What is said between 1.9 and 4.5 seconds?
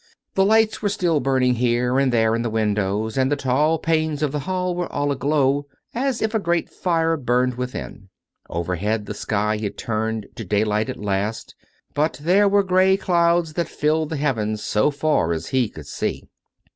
and there in the windows, and the tall panes of the